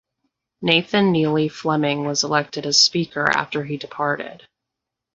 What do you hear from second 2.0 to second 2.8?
was elected